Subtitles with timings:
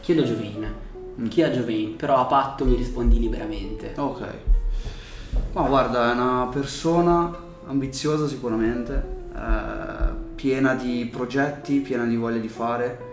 [0.00, 0.66] chiedo Giovain.
[1.28, 1.96] Chi è Giovain?
[1.96, 3.92] Però a patto mi rispondi liberamente.
[3.96, 4.26] Ok.
[5.52, 7.36] Ma guarda, è una persona
[7.66, 9.04] ambiziosa sicuramente,
[9.34, 13.08] eh, piena di progetti, piena di voglia di fare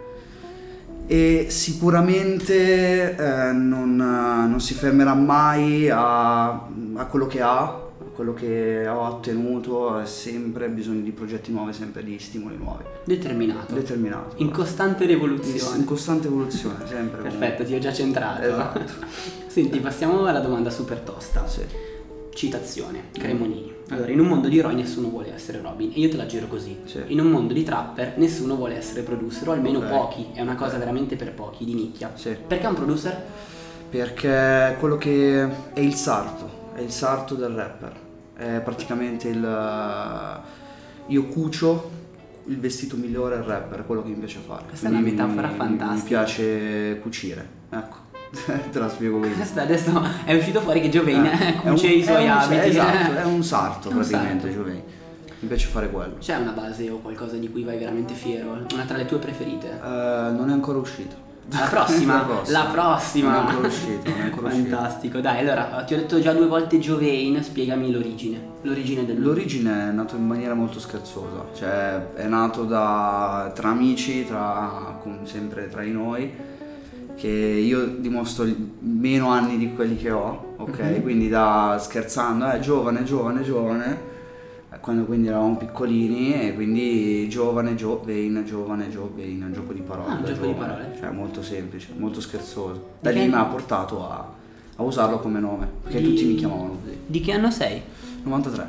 [1.10, 7.87] e sicuramente eh, non, non si fermerà mai a, a quello che ha, a
[8.18, 12.84] quello che ha ottenuto, ha sempre bisogno di progetti nuovi, sempre di stimoli nuovi.
[13.04, 13.76] Determinato.
[13.76, 14.34] Determinato.
[14.38, 15.78] In costante rivoluzione.
[15.78, 17.22] in costante evoluzione, sempre.
[17.22, 18.42] Perfetto, ti ho già centrato.
[18.42, 18.82] Esatto.
[19.46, 21.48] Senti, passiamo alla domanda super tosta.
[21.48, 21.62] Sì.
[22.34, 23.72] Citazione, Cremonini.
[23.90, 26.48] Allora, in un mondo di eroi nessuno vuole essere Robin e io te la giro
[26.48, 26.76] così.
[26.86, 27.04] Sì.
[27.10, 29.90] In un mondo di trapper nessuno vuole essere producer, o almeno Ok.
[29.90, 32.14] pochi, è una cosa veramente per pochi, di nicchia.
[32.16, 32.36] Sì.
[32.48, 33.24] Perché un producer?
[33.92, 38.06] Perché quello che è il sarto, è il sarto del rapper.
[38.38, 40.42] È praticamente il.
[41.08, 41.92] Io cucio
[42.46, 44.64] il vestito migliore al rapper, quello che mi piace fare.
[44.68, 46.02] Questa è una Quindi metafora mi- fantastica.
[46.04, 47.96] Mi piace cucire, ecco.
[48.72, 49.60] Te la spiego così.
[49.60, 52.68] Adesso è uscito fuori che Giovain Eh, cuce un- i suoi un- abiti.
[52.68, 54.52] Esatto, è un sarto È un praticamente.
[54.54, 54.84] Gioveni.
[55.40, 56.16] Mi piace fare quello.
[56.20, 58.66] C'è una base o qualcosa di cui vai veramente fiero?
[58.74, 59.70] Una tra le tue preferite?
[59.70, 59.80] Eh,
[60.32, 61.16] non è ancora uscito.
[61.58, 63.32] La prossima, La prossima.
[63.32, 64.76] Non è ancora uscito, non è ancora uscito.
[64.76, 68.56] Fantastico, dai, allora ti ho detto già due volte Giovain, spiegami l'origine.
[68.64, 74.26] L'origine del L'origine è nato in maniera molto scherzosa, cioè è nato da, tra amici,
[74.26, 76.34] tra, con- sempre tra di noi,
[77.16, 78.46] che io dimostro
[78.80, 80.80] meno anni di quelli che ho, ok?
[80.80, 81.02] Mhm.
[81.02, 84.16] Quindi da scherzando, eh, giovane, giovane, giovane,
[84.82, 90.12] quando quindi eravamo piccolini e quindi giovane, Jovain, giovane, Jovain, un gioco di parole.
[90.12, 90.74] Ah, un gioco di giovane.
[90.74, 90.96] parole.
[91.00, 92.90] Cioè molto semplice, molto scherzoso.
[93.00, 94.28] Da Di lì mi ha portato a,
[94.76, 96.98] a usarlo come nome, perché Di- tutti mi chiamavano così.
[97.06, 97.82] Di che anno sei?
[98.24, 98.68] 93,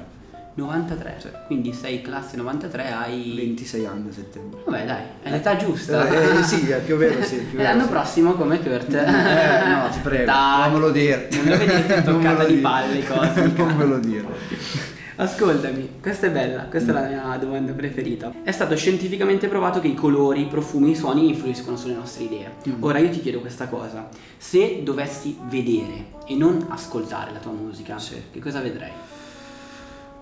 [0.54, 1.16] 93.
[1.19, 1.28] Sì.
[1.46, 3.32] Quindi sei classe 93, hai...
[3.34, 4.60] 26 anni a settembre.
[4.64, 6.08] Vabbè dai, è l'età giusta.
[6.08, 7.36] Eh, eh, sì, eh, più o meno sì.
[7.38, 7.88] Più l'anno sì.
[7.88, 8.92] prossimo come Kurt.
[8.94, 10.70] Eh, no, ti prego, Dai.
[10.70, 11.28] non me lo dire.
[11.32, 13.65] Non me lo vedete toccata di palle cosmica.
[13.65, 14.97] Non me lo dire.
[15.20, 18.32] Ascoltami, questa è bella, questa è la mia domanda preferita.
[18.44, 22.52] È stato scientificamente provato che i colori, i profumi, i suoni influiscono sulle nostre idee.
[22.68, 22.80] Mm.
[22.84, 24.08] Ora io ti chiedo questa cosa.
[24.36, 28.14] Se dovessi vedere e non ascoltare la tua musica, Sì.
[28.30, 28.92] che cosa vedrei?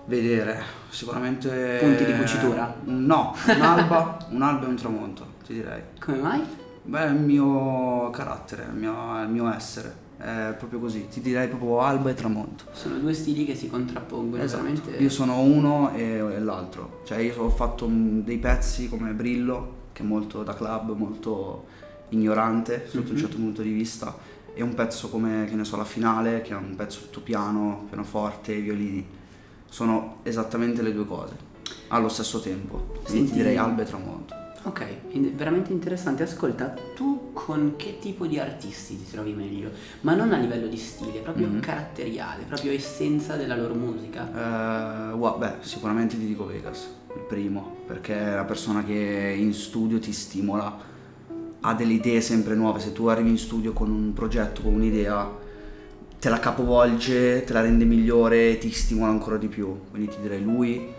[0.05, 1.77] Vedere, sicuramente...
[1.79, 2.75] Punti di cucitura?
[2.85, 5.81] No, un'alba, un'alba e un tramonto, ti direi.
[5.99, 6.41] Come mai?
[6.81, 10.05] Beh, è il mio carattere, il mio, il mio essere.
[10.17, 12.65] È proprio così, ti direi proprio alba e tramonto.
[12.71, 14.63] Sono due stili che si contrappongono Esatto.
[14.63, 14.97] veramente.
[14.97, 17.01] Io sono uno e, e l'altro.
[17.05, 21.65] Cioè io ho fatto mm, dei pezzi come Brillo, che è molto da club, molto
[22.09, 23.17] ignorante sotto un Mhm.
[23.21, 24.15] certo punto di vista,
[24.53, 27.85] e un pezzo come, che ne so, la finale, che è un pezzo tutto piano,
[27.87, 29.05] pianoforte, violini.
[29.69, 31.35] Sono esattamente le due cose,
[31.89, 32.77] allo stesso tempo.
[33.03, 34.33] Quindi Senti- ti direi alba e tramonto.
[34.67, 34.85] Ok,
[35.33, 36.23] veramente interessante.
[36.23, 39.69] Ascolta, tu con che tipo di artisti ti trovi meglio?
[40.01, 41.61] Ma non a livello di stile, proprio Mhm.
[41.61, 44.27] caratteriale, proprio essenza della loro musica.
[44.27, 46.85] Eh, gua- beh, sicuramente ti dico Vegas,
[47.15, 50.77] il primo, perché è la persona che in studio ti stimola,
[51.61, 52.81] ha delle idee sempre nuove.
[52.81, 55.31] Se tu arrivi in studio con un progetto, con un'idea,
[56.19, 59.73] te la capovolge, te la rende migliore, ti stimola ancora di più.
[59.91, 60.93] Quindi ti direi lui,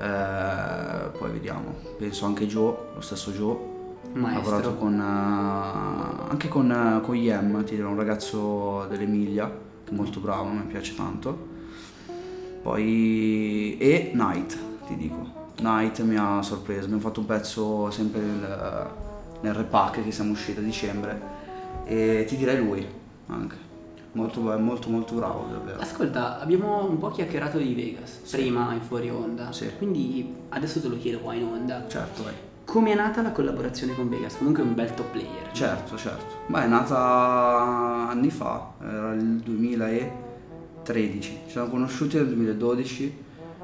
[0.00, 1.74] eh, poi vediamo.
[1.98, 3.68] Penso anche Joe, lo stesso Joe.
[4.12, 4.50] Maestro.
[4.50, 9.46] lavorato con, eh, anche con, eh, con Yem, ti direi, un ragazzo dell'Emilia,
[9.84, 11.48] che è molto bravo, mi piace tanto.
[12.62, 13.76] Poi...
[13.78, 15.38] e Night, ti dico.
[15.60, 18.90] Night mi ha sorpreso, abbiamo fatto un pezzo sempre nel,
[19.42, 21.20] nel repack che siamo usciti a dicembre
[21.84, 22.86] e ti direi lui
[23.26, 23.69] anche.
[24.12, 25.78] Molto, molto molto bravo davvero.
[25.80, 28.36] Ascolta, abbiamo un po' chiacchierato di Vegas Sì.
[28.38, 29.52] prima in fuori onda.
[29.52, 29.70] Sì.
[29.78, 31.84] Quindi adesso te lo chiedo qua in onda.
[31.86, 32.32] Certo, vai.
[32.64, 34.36] Come è nata la collaborazione con Vegas?
[34.36, 35.50] Comunque è un bel top player.
[35.52, 36.34] Certo, certo.
[36.46, 41.38] Beh, è nata anni fa, era il 2013.
[41.46, 43.16] Ci siamo conosciuti nel 2012,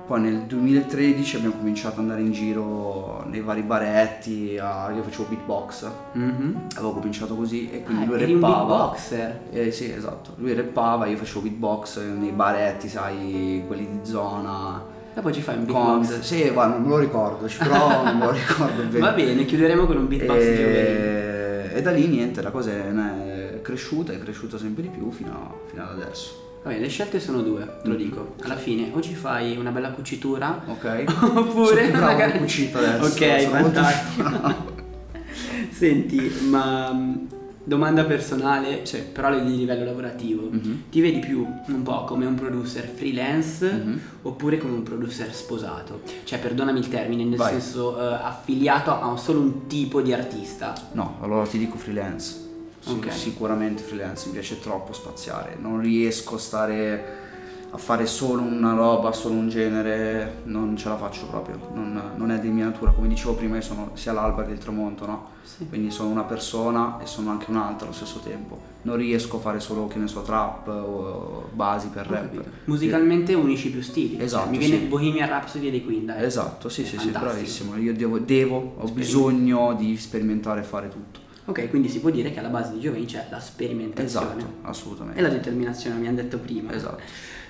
[0.06, 5.27] poi nel 2013 abbiamo cominciato ad andare in giro nei vari baretti, a- io facevo
[5.28, 6.66] beatbox, Mhm.
[6.77, 8.65] avevo cominciato così e quindi Ah, lui eri un rappava.
[8.77, 9.41] beatboxer.
[9.51, 10.34] Eh sì, esatto.
[10.36, 14.80] Lui rappava, io facevo beatbox nei baretti, sai, quelli di zona.
[15.15, 16.01] Dopo ci fai un Con...
[16.01, 16.21] beatbox.
[16.21, 18.98] Sì, guarda, non me lo ricordo, ci provo, non me lo ricordo bene.
[18.98, 20.77] Va bene, chiuderemo con un beatbox di Giovanni.
[20.77, 21.71] E...
[21.75, 25.30] e da lì niente, la cosa è, è cresciuta, è cresciuta sempre di più fino,
[25.33, 26.45] a- fino ad adesso.
[26.66, 27.97] Vabbè, le scelte sono due, te lo Mhm.
[28.01, 28.34] dico.
[28.42, 31.04] Alla fine o ci fai una bella cucitura Ok?
[31.36, 33.21] oppure Sono magari cucito adesso, Ok,
[33.53, 34.28] molto fantastico.
[34.28, 34.74] bravo.
[35.71, 37.28] Senti, ma mh,
[37.63, 38.98] domanda personale, Sì.
[39.13, 40.48] però di livello lavorativo.
[40.51, 40.83] Mhm.
[40.91, 44.01] Ti vedi più un po' come un producer freelance Mhm.
[44.22, 46.01] oppure come un producer sposato?
[46.24, 47.53] Cioè, perdonami il termine, nel Vai.
[47.53, 50.74] senso eh, affiliato a solo un tipo di artista.
[50.95, 52.42] No, allora ti dico freelance.
[52.86, 53.12] Sì, Ok.
[53.12, 57.24] Sicuramente freelance, mi piace troppo spaziare, non riesco a stare
[57.68, 62.30] a fare solo una roba, solo un genere, non ce la faccio proprio, non, non
[62.30, 65.28] è di mia natura, come dicevo prima io sono sia l'alba che il tramonto, no?
[65.42, 65.66] Sì.
[65.68, 69.59] Quindi sono una persona e sono anche un'altra allo stesso tempo, non riesco a fare
[69.60, 72.22] solo, che ne so, trap o basi per rap.
[72.30, 72.44] capito.
[72.66, 74.22] Musicalmente unisci più stili.
[74.22, 74.84] Esatto, Mi viene sì.
[74.84, 76.24] Bohemian Rhapsody dei Queen, dai.
[76.24, 80.89] Esatto, sì, È sì, sì, bravissimo, io devo, devo ho bisogno di sperimentare e fare
[80.89, 81.24] tutto.
[81.47, 84.37] Ok, quindi si può dire che alla base di Giovanni c'è la sperimentazione.
[84.37, 85.19] Esatto, assolutamente.
[85.19, 86.72] E la determinazione, mi hanno detto prima.
[86.72, 87.01] Esatto.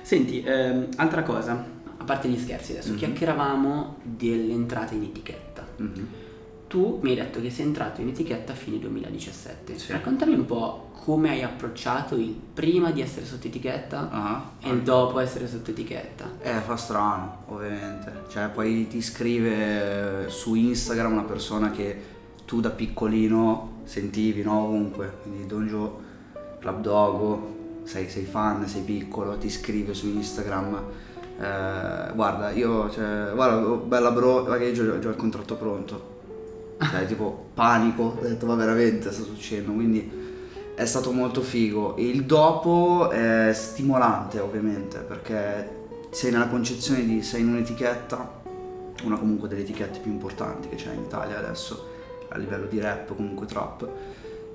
[0.03, 1.65] Senti, ehm, altra cosa,
[1.97, 2.97] a parte gli scherzi adesso, Mhm.
[2.99, 5.67] chiacchieravamo dell'entrata in etichetta.
[5.77, 6.07] Mhm.
[6.69, 9.79] Tu mi hai detto che sei entrato in etichetta a fine 2017.
[9.79, 9.93] Sì.
[9.93, 14.83] Raccontami un po' come hai approcciato il prima di essere sotto etichetta Ah, e il
[14.83, 16.25] dopo essere sotto etichetta.
[16.43, 18.13] Eh, fa strano, ovviamente.
[18.29, 22.15] Cioè, poi ti scrive su Instagram una persona che
[22.45, 24.65] tu da piccolino sentivi, no?
[24.65, 25.11] Ovunque.
[25.23, 25.91] Quindi Don Joe,
[26.61, 27.55] Club Dogo,
[27.85, 30.83] sei, sei fan, sei piccolo, ti scrive su Instagram.
[31.41, 35.17] eh, guarda, io, cioè, guarda, oh, bella bro, guarda che io già, già ho il
[35.17, 36.15] contratto pronto.
[36.79, 40.25] Cioè, tipo, panico, ho detto, ma veramente sta succedendo, quindi
[40.75, 41.95] è stato molto figo.
[41.99, 48.43] Il dopo è stimolante, ovviamente, perché sei nella concezione di sei in un'etichetta,
[49.05, 51.95] una comunque delle etichette più importanti che c'è in Italia adesso,
[52.37, 53.89] a livello di rap, comunque trap.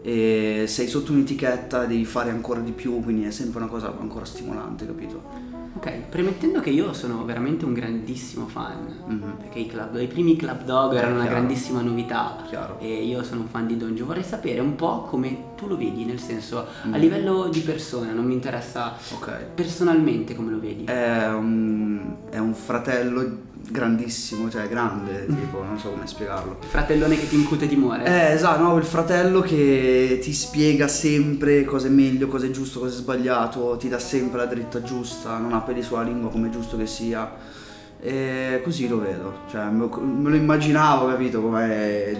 [0.04, 4.26] E sei sotto un'etichetta, devi fare ancora di più, quindi è sempre una cosa ancora
[4.26, 5.50] stimolante, capito?
[5.74, 9.38] Ok, premettendo che io sono veramente un grandissimo fan, Mhm.
[9.40, 12.78] perché i, club- i primi Club Dog erano una grandissima novità Chiaro.
[12.80, 16.04] e io sono un fan di Donjo, vorrei sapere un po' come tu lo vedi,
[16.04, 16.94] nel senso a Mm.
[16.96, 19.32] livello di persona, non mi interessa Ok.
[19.56, 20.84] personalmente come lo vedi.
[20.86, 26.58] È un, è un fratello grandissimo, cioè grande, tipo, non so come spiegarlo.
[26.62, 28.06] Il fratellone che ti incute timore.
[28.06, 32.80] Eh, esatto, no, il fratello che ti spiega sempre cosa è meglio, cosa è giusto,
[32.80, 36.48] cosa è sbagliato, ti dà sempre la dritta giusta, non ha peli sulla lingua come
[36.48, 37.60] è giusto che sia.
[38.04, 42.20] E così lo vedo, cioè me lo, immaginavo, capito, come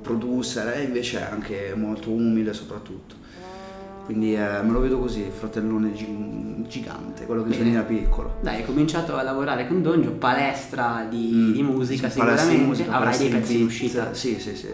[0.00, 3.19] producer, e invece è anche molto umile soprattutto.
[4.04, 8.34] Quindi eh, me lo vedo così, il fratellone gi- gigante, quello che da piccolo.
[8.40, 12.56] Dai, hai cominciato a lavorare con Donjo, palestra di, Mm, di musica sì, palestra di
[12.58, 14.14] sicuramente, musica, avrai dei pezzi in uscita.
[14.14, 14.68] Sì, sì, sì.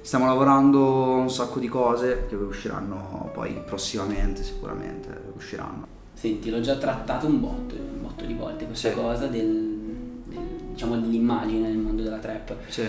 [0.00, 5.86] Stiamo lavorando un sacco di cose che usciranno poi prossimamente, sicuramente usciranno.
[6.14, 8.94] Senti, l'ho già trattato un botto, un botto di volte questa Sì.
[8.94, 9.78] cosa del,
[10.26, 10.38] del-
[10.72, 12.54] diciamo dell'immagine nel mondo della trap.
[12.68, 12.82] Sì.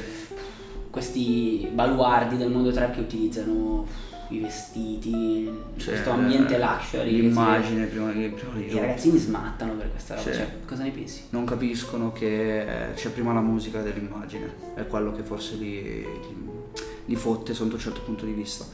[0.89, 3.85] Questi baluardi del mondo trap che utilizzano
[4.35, 7.21] i vestiti, Cioè, questo ambiente luxury.
[7.21, 8.81] L'immagine prima di, prima di I tutto.
[8.81, 10.37] ragazzini smattano per questa roba, Sì.
[10.37, 11.21] cioè, cosa ne pensi?
[11.29, 16.07] Non capiscono che eh, c'è prima la musica dell'immagine, è quello che forse li, li,
[17.05, 18.65] li fotte sotto un certo punto di vista.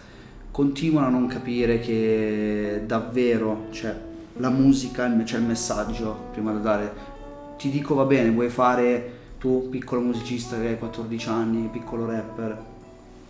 [0.51, 3.95] Continuano a non capire che davvero c'è
[4.37, 6.93] la musica, c'è il messaggio prima da dare.
[7.57, 12.57] Ti dico va bene, vuoi fare tu, piccolo musicista che hai 14 anni, piccolo rapper,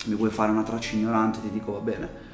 [0.06, 2.28] mi vuoi fare una traccia ignorante, ti dico va bene.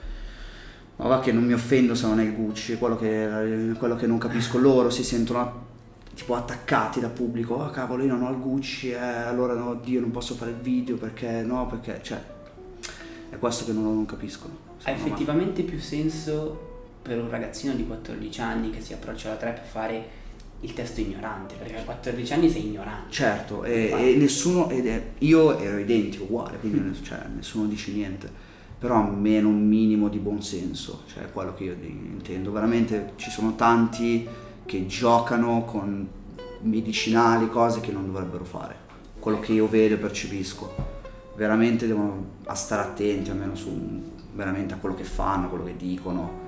[0.97, 4.07] Ma va che non mi offendo se non è il Gucci, quello che, quello che
[4.07, 4.57] non capisco.
[4.57, 5.63] Loro si sentono
[6.13, 7.56] tipo attaccati dal pubblico.
[7.56, 10.57] Oh cavolo, io non ho il Gucci, eh, allora no, Dio, non posso fare il
[10.57, 12.22] video perché no, perché cioè
[13.29, 14.57] è questo che non, non capiscono.
[14.84, 19.63] Ha effettivamente più senso per un ragazzino di 14 anni che si approccia alla trap
[19.63, 20.24] fare
[20.65, 23.12] il testo ignorante, perché a 14 anni sei ignorante.
[23.12, 27.91] Certo, e, e nessuno, ed è- io ero identico, uguale, quindi ness- cioè, nessuno dice
[27.91, 28.29] niente,
[28.77, 32.51] però almeno un minimo di buonsenso, cioè quello che io intendo.
[32.51, 34.27] Veramente ci sono tanti
[34.65, 36.07] che giocano con
[36.62, 38.75] medicinali, cose che non dovrebbero fare,
[39.19, 40.93] quello che io vedo e percepisco.
[41.36, 46.43] Veramente devono stare attenti almeno su veramente a quello che fanno, a quello che dicono,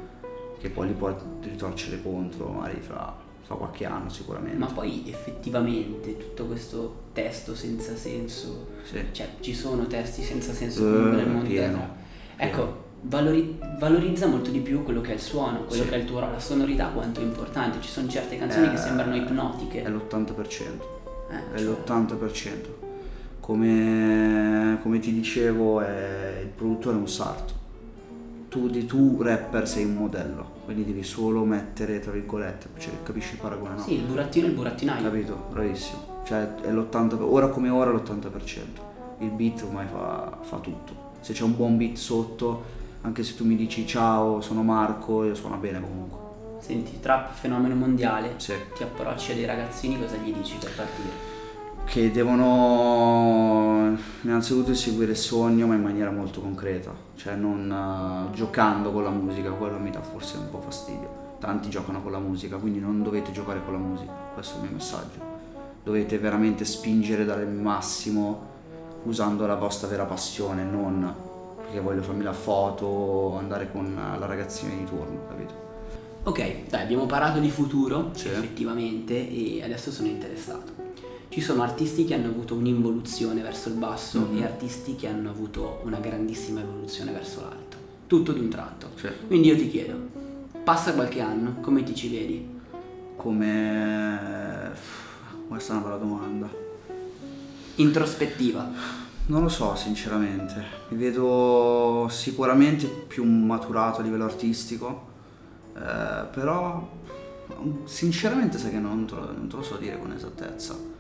[0.59, 3.15] che poi li può ritorcere contro magari fra,
[3.47, 4.57] fra qualche anno sicuramente.
[4.57, 9.05] Ma poi effettivamente tutto questo testo senza senso, Sì.
[9.13, 11.95] cioè ci sono testi senza senso Eh, comunque nel mondo pieno.
[12.35, 15.87] Ecco, valori- valorizza molto di più quello che è il suono, quello Sì.
[15.89, 17.79] che è il tuo la sonorità quanto è importante.
[17.79, 19.81] Ci sono certe canzoni che Eh, sembrano ipnotiche.
[19.81, 20.85] È l'80%.
[21.31, 22.75] Eh, È cioè, l'80%.
[23.39, 27.53] Come, come ti dicevo, è- il produttore è un sarto.
[28.57, 33.33] Tu, di tu rapper sei un modello, quindi devi solo mettere tra virgolette, cioè, capisci
[33.33, 33.81] il paragone, no?
[33.81, 35.03] Sì, il burattino e il burattinaio.
[35.03, 35.45] Capito?
[35.51, 36.21] Bravissimo.
[36.25, 38.59] Cioè è l'80%, ora come ora è l'80%.
[39.19, 41.11] Il beat ormai fa, fa tutto.
[41.19, 42.63] Se c'è un buon beat sotto,
[43.01, 46.17] anche se tu mi dici ciao, sono Marco, io suona bene comunque.
[46.59, 48.33] Senti, trap fenomeno mondiale.
[48.37, 48.53] Sì.
[48.75, 51.26] Ti approcci a dei ragazzini, cosa gli dici per partire?
[51.87, 58.91] Che devono innanzitutto seguire il sogno ma in maniera molto concreta, cioè non uh, giocando
[58.91, 61.25] con la musica, quello mi dà forse un po' fastidio.
[61.39, 64.63] Tanti giocano con la musica, quindi non dovete giocare con la musica, questo è il
[64.63, 65.35] mio messaggio.
[65.83, 68.55] Dovete veramente spingere dal massimo
[69.03, 71.15] usando la vostra vera passione, non
[71.61, 75.53] perché voglio farmi la foto, andare con la ragazzina di turno, capito?
[76.23, 78.27] Ok, dai, abbiamo parlato di futuro, Sì.
[78.27, 80.86] effettivamente, e adesso sono interessato.
[81.29, 84.37] Ci sono artisti che hanno avuto un'involuzione verso il basso Mhm.
[84.37, 87.77] e artisti che hanno avuto una grandissima evoluzione verso l'alto.
[88.07, 88.89] Tutto di un tratto.
[88.95, 89.09] Sì.
[89.27, 89.95] Quindi io ti chiedo,
[90.63, 92.47] passa qualche anno, come ti ci vedi?
[93.15, 94.71] Come...
[95.47, 96.49] Questa è una bella domanda.
[97.75, 98.69] Introspettiva.
[99.27, 105.05] Non lo so sinceramente, mi vedo sicuramente più maturato a livello artistico,
[105.75, 106.89] eh, però
[107.83, 110.95] sinceramente sai che non te, lo, non te lo so dire con esattezza.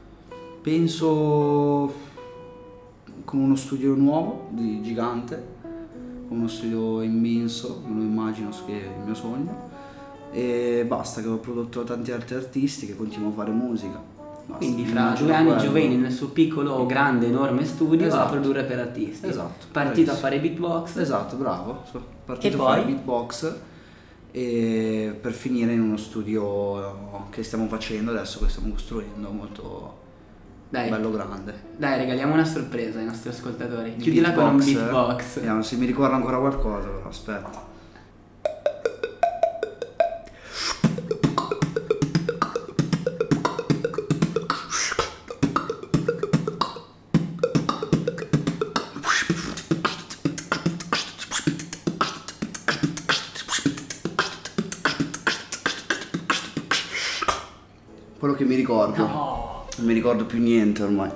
[0.67, 1.93] Penso
[3.23, 5.41] con uno studio nuovo, di gigante,
[6.27, 9.69] uno studio immenso, me lo immagino che è il mio sogno,
[10.33, 13.97] e basta che ho prodotto tanti altri artisti che continuo a fare musica.
[14.45, 15.61] Basta, Quindi fra due anni quello.
[15.61, 18.31] Gioveni nel suo piccolo, grande, enorme studio a Esatto.
[18.33, 19.25] produrre per artisti.
[19.25, 20.15] Esatto, Partito a bravissimo.
[20.17, 20.95] fare beatbox.
[20.97, 21.83] Esatto, bravo.
[22.25, 23.55] Partito E a fare beatbox
[24.31, 30.05] e per finire in uno studio che stiamo facendo adesso, che stiamo costruendo, molto
[30.69, 31.53] Dai, bello grande.
[31.77, 33.95] dai, regaliamo una sorpresa ai nostri ascoltatori.
[33.95, 34.73] Di Chiudila con un beatbox, eh.
[34.73, 35.35] beatbox.
[35.35, 37.65] Vediamo se mi ricordo ancora qualcosa, però aspetta.
[58.19, 59.05] Quello che mi ricordo.
[59.05, 59.56] No.
[59.77, 61.09] Non mi ricordo più niente ormai.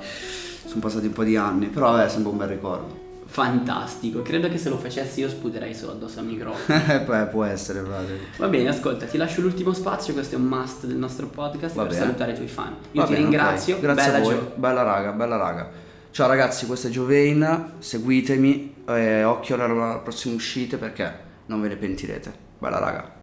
[0.66, 3.00] Sono passati un po' di anni, però vabbè, è sempre un bel ricordo.
[3.26, 6.80] Fantastico, credo che se lo facessi io sputerei solo addosso al microfono.
[6.88, 8.20] Eh, Beh, può essere, frate.
[8.38, 11.84] Va bene, ascolta, ti lascio l'ultimo spazio, questo è un must del nostro podcast Va
[11.84, 12.04] per bene.
[12.06, 12.76] salutare i tuoi fan.
[12.92, 13.82] Io Va ti bene, ringrazio, ok.
[13.82, 14.34] Grazie bella a voi.
[14.34, 14.52] Gio.
[14.56, 15.70] Bella raga, bella raga.
[16.12, 21.14] Ciao ragazzi, questo è Giovein, seguitemi, eh, occhio alle prossime uscite perché
[21.46, 22.34] non ve ne pentirete.
[22.60, 23.21] Bella raga.